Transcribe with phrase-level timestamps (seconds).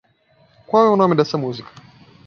[0.65, 1.69] Qual é nome dessa música?